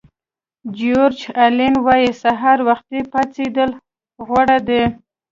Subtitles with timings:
[0.75, 3.71] جیورج الین وایي سهار وختي پاڅېدل
[4.27, 4.83] غوره دي.